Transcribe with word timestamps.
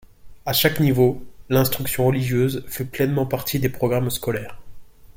À 0.47 0.53
chaque 0.53 0.79
niveau, 0.79 1.23
l'instruction 1.49 2.07
religieuse 2.07 2.65
fait 2.67 2.85
pleinement 2.85 3.27
partie 3.27 3.59
des 3.59 3.69
programmes 3.69 4.09
scolaires. 4.09 4.57